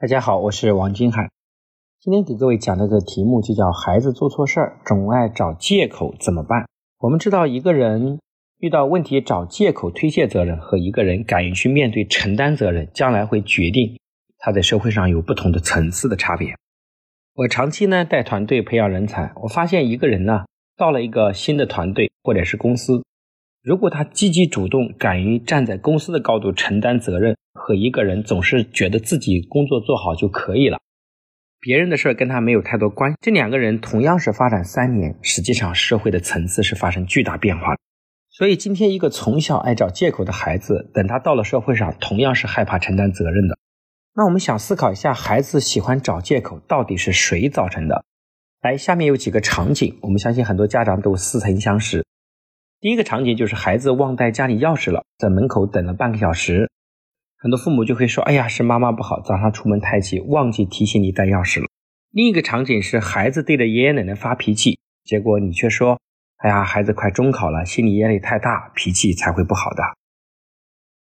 [0.00, 1.28] 大家好，我是王金海。
[1.98, 6.68] 今天给各位讲的这个题目就叫“孩子做错事儿总爱找借口怎么办？”
[7.02, 8.20] 我们知道，一个人
[8.58, 13.98] 遇到问题找借口推卸责任，和一个人敢于去面对承担责任，将来会决定
[14.38, 16.54] 他在社会上有不同的层次的差别。
[17.34, 20.44] 我长期呢带团队培养人才，我发现一个人呢
[20.76, 23.02] 到了一个新的团队或者是公司，
[23.62, 27.36] 如果他积极主动、敢于站在公司的高度承担责任。
[27.60, 30.78] 和一个人总是觉得自己工作做好就可以了，
[31.60, 33.16] 别人的事儿跟他没有太多关系。
[33.20, 37.76] 这两个人同样是发展三年，实际上社会的层次是发生巨大变化。
[38.30, 43.58] 所以今天一个从小爱找借口的孩子，等他到了社会上，同样是害怕承担责任的。
[44.14, 48.04] 那我们想思考一下，孩子喜欢找借口到底是谁造成的？
[48.62, 52.04] 来，下面有几个场景，我们相信很多家长都似曾相识。
[52.80, 56.70] 第一个场景就是孩子忘带家里钥匙了，在门口等了半个小时。
[57.36, 61.66] 很多父母就会说：“哎呀，是妈妈不好，早上出门太急，忘记提醒你带钥匙了。”
[62.12, 65.98] 另一个场景是孩子对着爷爷奶奶发脾气，结果你却说
[66.38, 69.82] ：“哎呀，孩子快中考了，心理压力太大，脾气才会不好的。”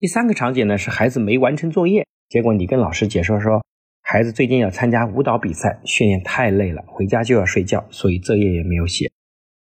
[0.00, 3.64] 第三个场景呢是孩子没完成作业，结果你跟老师解说说
[4.02, 9.12] ：“孩子最近要参加舞蹈比赛，训练太累了，回家就要睡觉，所以作业也没有写。”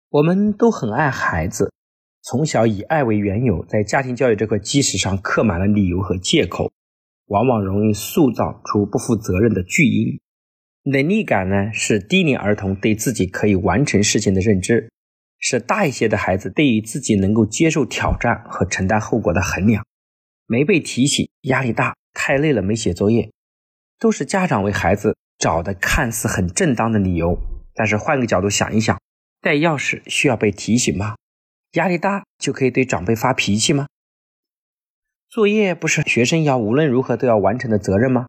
[0.09, 1.73] 我们都很爱孩子。
[2.29, 6.73] 从小以爱为缘由，在家庭教育这块基石上刻满了理由和借口，
[7.27, 10.19] 往往容易塑造出不负责任的巨婴。
[10.91, 14.91] 能力感呢，是低龄儿童对自己可以完成事情的认知，
[15.39, 19.87] 是大一些的孩子对于自己能够接受挑战和承担后果的衡量。
[20.49, 23.31] 没被提醒，压力大，太累了没写作业，
[24.01, 27.39] 都是家长为孩子找的看似很正当的理由。
[27.73, 29.01] 但是换个角度想一想，
[29.41, 31.15] 带钥匙需要被提醒吗？
[31.77, 33.87] 压力大就可以对长辈发脾气吗？
[35.29, 38.27] 作业不是学生要无论如何都要完成的责任吗？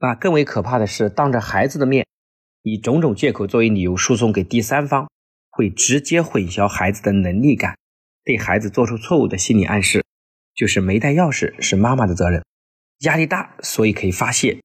[0.00, 2.04] 那更为可怕的是，当着孩子的面，
[2.62, 5.08] 以种种借口作为理由输送给第三方，
[5.50, 7.78] 会直接混淆孩子的能力感，
[8.24, 10.04] 对孩子做出错误的心理暗示，
[10.52, 12.44] 就是没带钥匙是妈妈的责任，
[13.02, 14.60] 压力大所以可以发泄，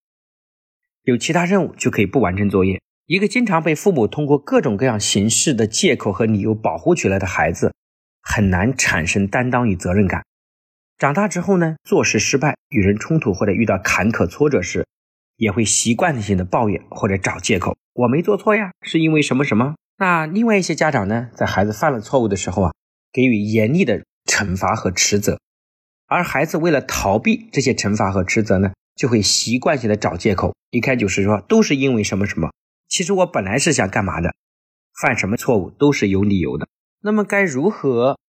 [1.03, 2.81] 有其他任务就可以不完成作业。
[3.11, 7.73] 一个经常被父母通过各种各样形式的借口和理由保护起来的孩子，
[8.21, 10.23] 很难产生担当与责任感。
[10.97, 14.87] 长大之后呢，做事失败、与人冲突或者遇到坎坷挫折时，
[15.35, 22.71] 也会习惯性的抱怨或者找借口：“我没做错呀，是因为什么什么。”那另外一些家长呢，在孩子犯了错误的时候啊，
[23.11, 25.37] 给予严厉的惩罚和斥责，
[26.07, 32.49] 而孩子为了逃避这些惩罚和斥责呢，就会习惯性的找借口，一开就是说都是因为什么什么。
[32.91, 34.35] 其实我本来是想干嘛的，
[35.01, 36.67] 犯什么错误都是有理由的。
[36.99, 38.19] 那么该如何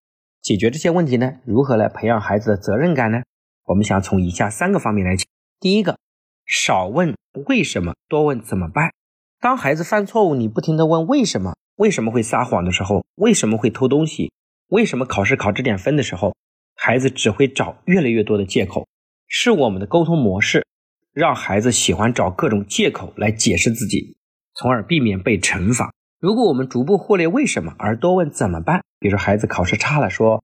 [0.41, 1.41] 解决这些问题呢？
[1.45, 3.22] 如何来培养孩子的责任感呢？
[3.65, 5.27] 我们想从以下三个方面来讲。
[5.59, 5.99] 第一个，
[6.47, 7.17] 少问
[7.49, 8.93] 为什么，多问怎么办。
[9.41, 14.33] 当孩子犯错误，你不停的问为什么，为什么会撒谎的时候，为什么会偷东西，
[14.69, 16.37] 为什么考试考这点分的时候，
[16.77, 18.87] 孩子只会找越来越多的借口。
[19.27, 20.65] 是我们的沟通模式，
[21.12, 24.17] 让孩子喜欢找各种借口来解释自己。
[24.55, 25.93] 从而避免被惩罚。
[26.21, 30.43] 如果我们逐步忽略为什么，而多问怎么办，比如说孩子考试差了，说：“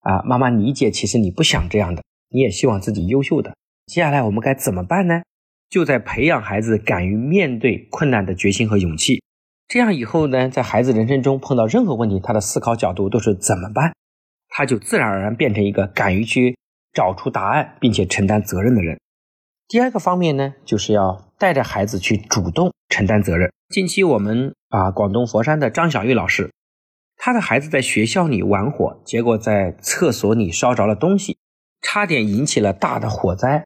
[0.00, 3.54] 啊，妈妈理解，其实你不想这样的，你也希望自己优秀的。”
[3.86, 5.22] 接下来我们该怎么办呢？
[5.68, 9.22] 就在培养孩子敢于面对困难的决心和勇气。
[9.68, 13.94] 这样以后呢，在孩子人生中碰到任何问题，他的思考角度都是怎么办，
[14.48, 16.58] 他就自然而然变成一个敢于去
[16.92, 18.98] 找出答案并且承担责任的人。
[19.68, 23.50] 第二个方面呢，就是要带着孩子去主动承担责任。
[23.70, 26.52] 近期我们啊，广东佛山的张小玉老师，
[27.16, 31.38] 他的孩子在学校里玩火，结果在厕所里烧着了东西，
[31.80, 33.64] 差点引起了大的火灾。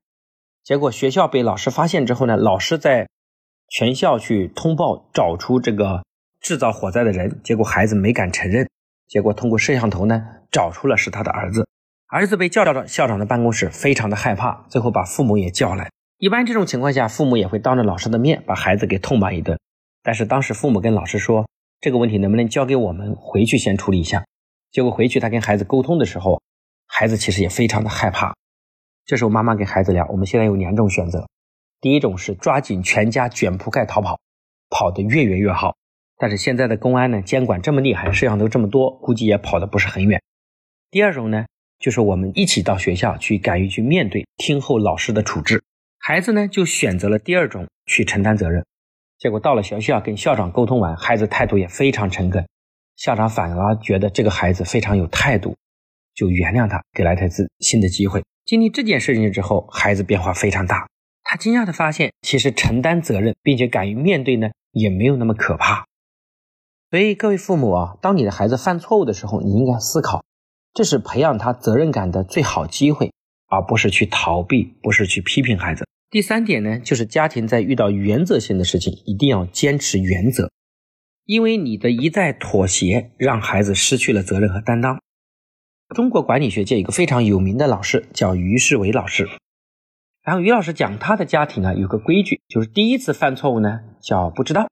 [0.62, 3.08] 结果学校被老师发现之后呢，老师在
[3.68, 6.04] 全校去通报，找出这个
[6.40, 8.68] 制造火灾的人，结果孩子没敢承认，
[9.08, 11.66] 结果通过摄像头呢，找出了是他的儿子。
[12.06, 15.90] 儿子被叫到校长的办公室，非常的害怕，最后把父母也叫来。
[16.19, 19.58] 一般这种情况下，父母也会当着老师的面把孩子给痛骂一顿。
[20.02, 21.49] 但是当时父母跟老师说，
[21.81, 24.25] 这个问题能不能交给我们回去先处理一下？
[24.70, 26.40] 结果回去他跟孩子沟通的时候，
[26.87, 28.34] 孩子其实也非常的害怕。
[29.05, 31.28] 这时候妈妈跟孩子聊，我们现在有两种选择，
[31.81, 34.20] 第一种是抓紧全家卷铺盖逃跑，
[34.70, 35.76] 跑得越远越好。
[36.16, 40.22] 但是现在的公安呢，监管这么厉害，摄像头这么多，估计也跑得不是很远。
[40.90, 41.44] 第二种呢，
[41.78, 45.62] 就是我们一起到学校去，敢于去面对，听候老师的处置。
[46.06, 48.62] 孩子呢就选择了第二种去承担责任，
[49.16, 52.46] 结果到了学校跟校长沟通完，孩子态度也非常诚恳，
[52.94, 55.56] 校长反而觉得这个孩子非常有态度，
[56.14, 58.22] 就原谅他，给了他一次新的机会。
[58.44, 60.86] 经历这件事情之后，孩子变化非常大，
[61.22, 65.86] 他惊讶的发现，其实承担责任并且敢于面对呢，也没有那么可怕。
[66.90, 70.22] 所以各位父母啊，当你的孩子犯错误的时候，你应该思考，
[70.74, 73.10] 这是培养他责任感的最好机会，
[73.46, 75.86] 而不是去逃避，不是去批评孩子。
[76.14, 80.49] 第三点呢，就是家庭在遇到原则性的事情，一定要坚持原则，
[81.25, 85.00] 因为你的一再妥协，让孩子失去了责任和担当。
[85.93, 89.28] 中国管理学界一个非常有名的老师叫于世伟老师。
[90.22, 94.69] 然后于老师讲他的家庭啊有个规矩，就是第一次犯错误呢叫不知道，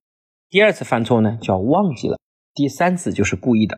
[0.49, 2.21] 第二次犯错呢叫忘记了，
[2.55, 3.77] 第三次就是故意的。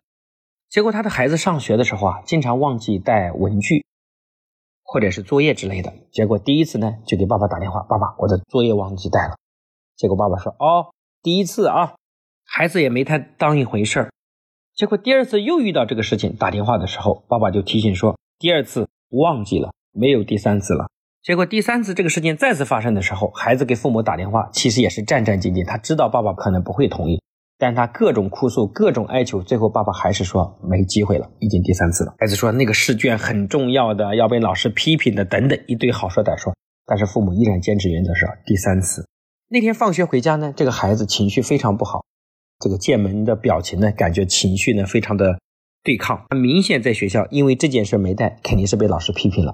[0.69, 3.83] 结果他的孩子上学的时候啊，经常忘记带文具
[4.85, 5.91] 或者是作业之类的。
[6.11, 9.35] 结果第一次呢就给爸爸打电话，爸爸我的作业忘记带了。
[9.97, 11.95] 结果爸爸说哦第一次啊，
[12.45, 14.11] 孩子也没太当一回事儿。
[14.75, 20.87] 结果第二次又遇到这个事情，打电话的时候，爸爸就提醒说第二次忘记了，没有第三次了。
[21.23, 25.65] 结果第三次这个事件再次发生的时候，孩子给父母打电话，其实也是战战兢兢。
[25.65, 27.19] 他知道爸爸可能不会同意，
[27.57, 32.13] 但他各种哭诉、各种哀求，最后爸爸还是说没机会了，已经第三次了。
[32.19, 36.53] 孩子说那个试卷很重要的，要被老师批评的，等等一堆好说歹说。
[36.85, 39.07] 但是父母依然坚持原则是第三次。
[39.47, 42.03] 那天放学回家呢，这个孩子情绪非常不好，
[42.59, 45.39] 这个见门的表情呢，感觉情绪呢非常的
[45.83, 46.25] 对抗。
[46.35, 49.53] 明显在学校因为这件事没带，肯定是被老师批评了。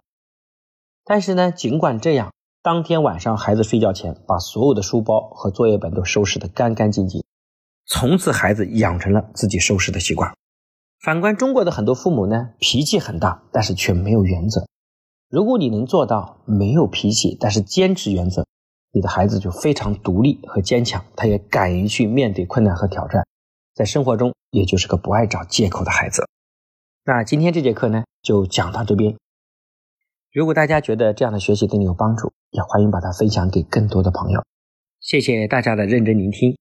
[1.06, 2.32] 但是呢，尽管这样，
[2.64, 7.21] 当天晚上孩子睡觉前，把所有的书包和作业本都收拾得干干净净。
[7.94, 10.34] 从此，孩子养成了自己收拾的习惯。
[11.02, 14.66] 反观中国的很多父母呢，脾气很大，但是却没有原则。
[15.30, 18.46] 如果你能做到没有脾气，但是坚持原则，
[18.94, 23.28] 你的孩子就非常独立和坚强，他也敢于去面对困难和挑战，
[23.76, 26.26] 在生活中也就是个不爱找借口的孩子。
[27.04, 29.18] 那今天这节课呢，就讲到这边。
[30.32, 34.42] 如果大家觉得这样的学习对你有帮助，也欢迎把它分享给更多的朋友。
[35.02, 36.56] 谢谢大家的认真聆听。